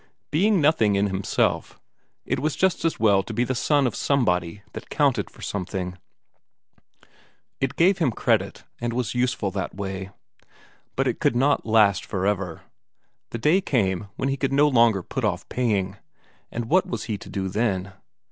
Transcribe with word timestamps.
Being 0.31 0.59
nothing 0.59 0.95
in 0.95 1.05
himself, 1.05 1.79
it 2.25 2.39
was 2.39 2.55
just 2.55 2.83
as 2.83 2.99
well 2.99 3.21
to 3.21 3.35
be 3.35 3.43
the 3.43 3.53
son 3.53 3.85
of 3.85 3.95
somebody 3.95 4.63
that 4.73 4.89
counted 4.89 5.29
for 5.29 5.43
something; 5.43 5.95
it 7.59 7.75
gave 7.75 7.99
him 7.99 8.09
credit, 8.11 8.63
and 8.79 8.93
was 8.93 9.13
useful 9.13 9.51
that 9.51 9.75
way. 9.75 10.09
But 10.95 11.07
it 11.07 11.19
could 11.19 11.35
not 11.35 11.67
last 11.67 12.03
for 12.03 12.25
ever; 12.25 12.63
the 13.29 13.37
day 13.37 13.61
came 13.61 14.07
when 14.15 14.29
he 14.29 14.37
could 14.37 14.51
no 14.51 14.67
longer 14.67 15.03
put 15.03 15.23
off 15.23 15.47
paying, 15.49 15.97
and 16.51 16.65
what 16.65 16.87
was 16.87 17.03
he 17.03 17.19
to 17.19 17.29
do 17.29 17.47
then? 17.47 17.93